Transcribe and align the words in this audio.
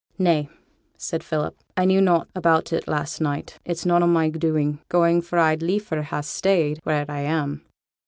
'Nay,' 0.17 0.49
said 0.97 1.23
Philip, 1.23 1.55
'I 1.77 1.85
knew 1.85 2.01
nought 2.01 2.27
about 2.33 2.73
it 2.73 2.87
last 2.87 3.21
night; 3.21 3.59
it's 3.63 3.85
none 3.85 4.01
o' 4.01 4.07
my 4.07 4.29
doing, 4.31 4.79
going, 4.89 5.21
for 5.21 5.37
I'd 5.37 5.61
liefer 5.61 6.01
ha' 6.01 6.21
stayed 6.23 6.79
where 6.83 7.05
I 7.07 7.19
am.' 7.19 7.63